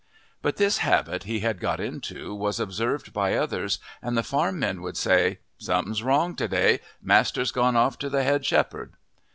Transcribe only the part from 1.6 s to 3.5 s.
into was observed by